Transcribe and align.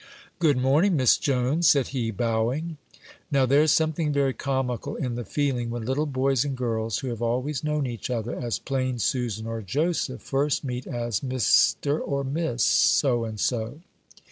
"Good 0.39 0.57
morning, 0.57 0.95
Miss 0.95 1.15
Jones," 1.15 1.69
said 1.69 1.89
he, 1.89 2.09
bowing. 2.09 2.77
Now, 3.29 3.45
there 3.45 3.61
is 3.61 3.71
something 3.71 4.11
very 4.11 4.33
comical 4.33 4.95
in 4.95 5.13
the 5.13 5.23
feeling, 5.23 5.69
when 5.69 5.85
little 5.85 6.07
boys 6.07 6.43
and 6.43 6.57
girls, 6.57 6.97
who 6.97 7.09
have 7.09 7.21
always 7.21 7.63
known 7.63 7.85
each 7.85 8.09
other 8.09 8.33
as 8.35 8.57
plain 8.57 8.97
Susan 8.97 9.45
or 9.45 9.61
Joseph, 9.61 10.21
first 10.23 10.63
meet 10.63 10.87
as 10.87 11.19
"Mr." 11.19 12.01
or 12.03 12.23
"Miss" 12.23 12.63
So 12.63 13.25
and 13.25 13.39
so. 13.39 13.79